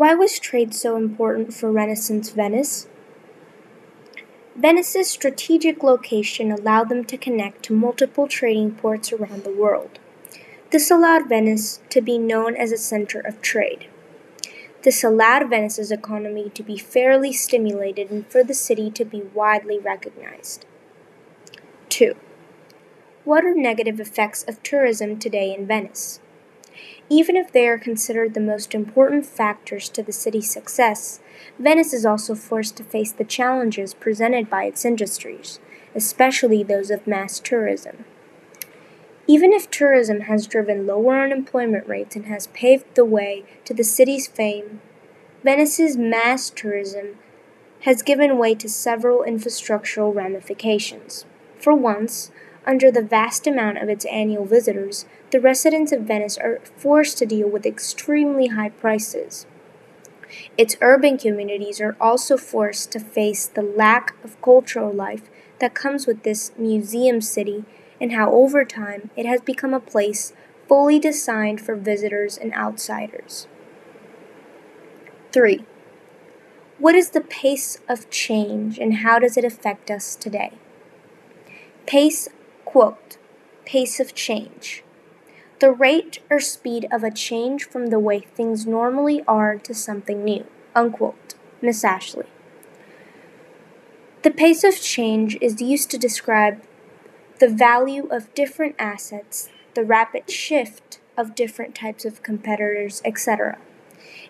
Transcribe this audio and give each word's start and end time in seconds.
Why 0.00 0.14
was 0.14 0.38
trade 0.38 0.72
so 0.74 0.96
important 0.96 1.52
for 1.52 1.70
Renaissance 1.70 2.30
Venice? 2.30 2.88
Venice's 4.56 5.10
strategic 5.10 5.82
location 5.82 6.50
allowed 6.50 6.88
them 6.88 7.04
to 7.04 7.18
connect 7.18 7.62
to 7.64 7.74
multiple 7.74 8.26
trading 8.26 8.76
ports 8.76 9.12
around 9.12 9.44
the 9.44 9.52
world. 9.52 9.98
This 10.70 10.90
allowed 10.90 11.28
Venice 11.28 11.80
to 11.90 12.00
be 12.00 12.16
known 12.16 12.56
as 12.56 12.72
a 12.72 12.78
center 12.78 13.20
of 13.20 13.42
trade. 13.42 13.88
This 14.84 15.04
allowed 15.04 15.50
Venice's 15.50 15.92
economy 15.92 16.48
to 16.54 16.62
be 16.62 16.78
fairly 16.78 17.30
stimulated 17.30 18.10
and 18.10 18.26
for 18.26 18.42
the 18.42 18.54
city 18.54 18.90
to 18.92 19.04
be 19.04 19.20
widely 19.34 19.78
recognized. 19.78 20.64
2. 21.90 22.14
What 23.24 23.44
are 23.44 23.54
negative 23.54 24.00
effects 24.00 24.44
of 24.44 24.62
tourism 24.62 25.18
today 25.18 25.54
in 25.54 25.66
Venice? 25.66 26.20
Even 27.08 27.36
if 27.36 27.52
they 27.52 27.66
are 27.66 27.78
considered 27.78 28.34
the 28.34 28.40
most 28.40 28.74
important 28.74 29.26
factors 29.26 29.88
to 29.88 30.02
the 30.02 30.12
city's 30.12 30.50
success, 30.50 31.20
Venice 31.58 31.92
is 31.92 32.06
also 32.06 32.34
forced 32.34 32.76
to 32.76 32.84
face 32.84 33.12
the 33.12 33.24
challenges 33.24 33.94
presented 33.94 34.48
by 34.48 34.64
its 34.64 34.84
industries, 34.84 35.58
especially 35.94 36.62
those 36.62 36.90
of 36.90 37.06
mass 37.06 37.40
tourism. 37.40 38.04
Even 39.26 39.52
if 39.52 39.70
tourism 39.70 40.22
has 40.22 40.46
driven 40.46 40.86
lower 40.86 41.22
unemployment 41.22 41.86
rates 41.86 42.16
and 42.16 42.26
has 42.26 42.48
paved 42.48 42.94
the 42.94 43.04
way 43.04 43.44
to 43.64 43.72
the 43.72 43.84
city's 43.84 44.26
fame, 44.26 44.80
Venice's 45.44 45.96
mass 45.96 46.50
tourism 46.50 47.16
has 47.80 48.02
given 48.02 48.36
way 48.36 48.54
to 48.54 48.68
several 48.68 49.24
infrastructural 49.26 50.14
ramifications. 50.14 51.24
For 51.58 51.74
once, 51.74 52.30
under 52.66 52.90
the 52.90 53.02
vast 53.02 53.46
amount 53.46 53.78
of 53.78 53.88
its 53.88 54.04
annual 54.06 54.44
visitors, 54.44 55.06
the 55.30 55.40
residents 55.40 55.92
of 55.92 56.02
Venice 56.02 56.36
are 56.38 56.60
forced 56.76 57.18
to 57.18 57.26
deal 57.26 57.48
with 57.48 57.64
extremely 57.64 58.48
high 58.48 58.68
prices. 58.68 59.46
Its 60.56 60.76
urban 60.80 61.18
communities 61.18 61.80
are 61.80 61.96
also 62.00 62.36
forced 62.36 62.92
to 62.92 63.00
face 63.00 63.46
the 63.46 63.62
lack 63.62 64.14
of 64.22 64.40
cultural 64.42 64.92
life 64.92 65.30
that 65.58 65.74
comes 65.74 66.06
with 66.06 66.22
this 66.22 66.52
museum 66.58 67.20
city 67.20 67.64
and 68.00 68.12
how 68.12 68.30
over 68.32 68.64
time 68.64 69.10
it 69.16 69.26
has 69.26 69.40
become 69.40 69.74
a 69.74 69.80
place 69.80 70.32
fully 70.68 70.98
designed 70.98 71.60
for 71.60 71.74
visitors 71.74 72.38
and 72.38 72.54
outsiders. 72.54 73.48
3. 75.32 75.64
What 76.78 76.94
is 76.94 77.10
the 77.10 77.20
pace 77.20 77.78
of 77.88 78.08
change 78.10 78.78
and 78.78 78.94
how 78.94 79.18
does 79.18 79.36
it 79.36 79.44
affect 79.44 79.90
us 79.90 80.14
today? 80.14 80.52
Pace 81.86 82.28
Quote, 82.70 83.16
pace 83.64 83.98
of 83.98 84.14
change. 84.14 84.84
The 85.58 85.72
rate 85.72 86.20
or 86.30 86.38
speed 86.38 86.86
of 86.92 87.02
a 87.02 87.10
change 87.10 87.64
from 87.64 87.88
the 87.88 87.98
way 87.98 88.20
things 88.20 88.64
normally 88.64 89.24
are 89.26 89.56
to 89.58 89.74
something 89.74 90.22
new. 90.22 90.46
Unquote. 90.76 91.34
Miss 91.60 91.82
Ashley. 91.82 92.26
The 94.22 94.30
pace 94.30 94.62
of 94.62 94.80
change 94.80 95.36
is 95.40 95.60
used 95.60 95.90
to 95.90 95.98
describe 95.98 96.62
the 97.40 97.48
value 97.48 98.06
of 98.06 98.32
different 98.34 98.76
assets, 98.78 99.48
the 99.74 99.82
rapid 99.82 100.30
shift 100.30 101.00
of 101.16 101.34
different 101.34 101.74
types 101.74 102.04
of 102.04 102.22
competitors, 102.22 103.02
etc. 103.04 103.58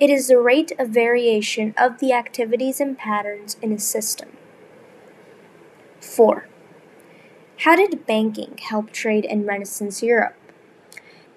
It 0.00 0.10
is 0.10 0.26
the 0.26 0.40
rate 0.40 0.72
of 0.76 0.88
variation 0.88 1.72
of 1.78 2.00
the 2.00 2.12
activities 2.12 2.80
and 2.80 2.98
patterns 2.98 3.56
in 3.62 3.70
a 3.70 3.78
system. 3.78 4.30
4. 6.00 6.48
How 7.58 7.76
did 7.76 8.04
banking 8.04 8.58
help 8.68 8.90
trade 8.90 9.24
in 9.24 9.46
Renaissance 9.46 10.02
Europe? 10.02 10.34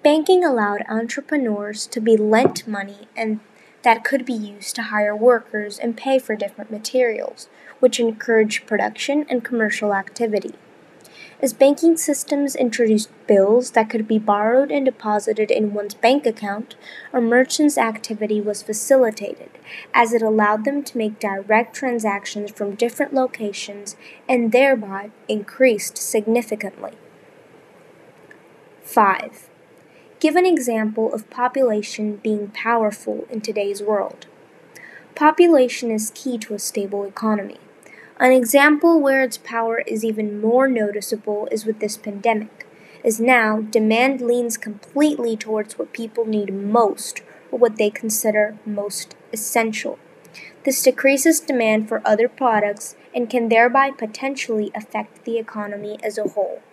Banking 0.03 0.43
allowed 0.43 0.83
entrepreneurs 0.89 1.85
to 1.87 2.01
be 2.01 2.17
lent 2.17 2.67
money 2.67 3.07
and 3.15 3.39
that 3.83 4.03
could 4.03 4.25
be 4.25 4.33
used 4.33 4.75
to 4.75 4.83
hire 4.83 5.15
workers 5.15 5.77
and 5.77 5.95
pay 5.95 6.17
for 6.17 6.35
different 6.35 6.71
materials, 6.71 7.47
which 7.79 7.99
encouraged 7.99 8.65
production 8.65 9.25
and 9.29 9.45
commercial 9.45 9.93
activity 9.93 10.55
as 11.39 11.53
banking 11.53 11.97
systems 11.97 12.55
introduced 12.55 13.09
bills 13.27 13.71
that 13.71 13.89
could 13.89 14.07
be 14.07 14.17
borrowed 14.17 14.71
and 14.71 14.85
deposited 14.85 15.51
in 15.51 15.73
one's 15.73 15.93
bank 15.93 16.25
account, 16.25 16.75
a 17.13 17.21
merchant's 17.21 17.77
activity 17.77 18.41
was 18.41 18.63
facilitated, 18.63 19.51
as 19.93 20.13
it 20.13 20.23
allowed 20.23 20.65
them 20.65 20.81
to 20.83 20.97
make 20.97 21.19
direct 21.19 21.75
transactions 21.75 22.49
from 22.51 22.73
different 22.73 23.13
locations 23.13 23.95
and 24.27 24.51
thereby 24.51 25.11
increased 25.27 25.97
significantly. 25.97 26.93
5. 28.81 29.49
Give 30.19 30.35
an 30.35 30.45
example 30.47 31.13
of 31.13 31.29
population 31.29 32.15
being 32.15 32.47
powerful 32.47 33.27
in 33.29 33.41
today's 33.41 33.83
world. 33.83 34.25
Population 35.13 35.91
is 35.91 36.11
key 36.15 36.39
to 36.39 36.55
a 36.55 36.59
stable 36.59 37.03
economy. 37.03 37.59
An 38.19 38.31
example 38.31 38.99
where 38.99 39.21
its 39.21 39.37
power 39.37 39.83
is 39.85 40.03
even 40.03 40.41
more 40.41 40.67
noticeable 40.67 41.47
is 41.51 41.65
with 41.65 41.79
this 41.79 41.97
pandemic, 41.97 42.65
as 43.05 43.19
now 43.19 43.61
demand 43.61 44.21
leans 44.21 44.57
completely 44.57 45.37
towards 45.37 45.77
what 45.77 45.93
people 45.93 46.25
need 46.25 46.51
most 46.51 47.21
or 47.51 47.59
what 47.59 47.77
they 47.77 47.91
consider 47.91 48.57
most 48.65 49.15
essential. 49.31 49.99
This 50.63 50.81
decreases 50.81 51.39
demand 51.39 51.87
for 51.87 52.01
other 52.03 52.27
products 52.27 52.95
and 53.13 53.29
can 53.29 53.49
thereby 53.49 53.91
potentially 53.91 54.71
affect 54.73 55.23
the 55.23 55.37
economy 55.37 55.99
as 56.01 56.17
a 56.17 56.29
whole. 56.29 56.63